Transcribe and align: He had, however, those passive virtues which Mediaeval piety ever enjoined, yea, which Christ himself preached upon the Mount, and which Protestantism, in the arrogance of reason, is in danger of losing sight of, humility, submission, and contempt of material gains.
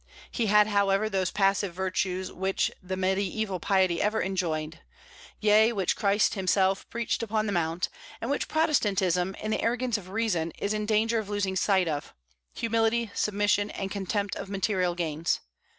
He 0.31 0.47
had, 0.47 0.65
however, 0.65 1.11
those 1.11 1.29
passive 1.29 1.75
virtues 1.75 2.31
which 2.31 2.71
Mediaeval 2.83 3.59
piety 3.59 4.01
ever 4.01 4.19
enjoined, 4.19 4.79
yea, 5.39 5.71
which 5.73 5.95
Christ 5.95 6.33
himself 6.33 6.89
preached 6.89 7.21
upon 7.21 7.45
the 7.45 7.51
Mount, 7.51 7.87
and 8.19 8.31
which 8.31 8.47
Protestantism, 8.47 9.35
in 9.35 9.51
the 9.51 9.61
arrogance 9.61 9.99
of 9.99 10.09
reason, 10.09 10.53
is 10.57 10.73
in 10.73 10.87
danger 10.87 11.19
of 11.19 11.29
losing 11.29 11.55
sight 11.55 11.87
of, 11.87 12.15
humility, 12.51 13.11
submission, 13.13 13.69
and 13.69 13.91
contempt 13.91 14.35
of 14.35 14.49
material 14.49 14.95
gains. 14.95 15.39